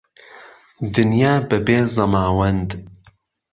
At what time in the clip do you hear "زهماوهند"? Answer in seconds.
1.93-2.69